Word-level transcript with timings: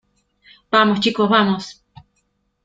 vamos, 0.71 0.99
chicos. 0.99 1.29
vamos. 1.29 1.63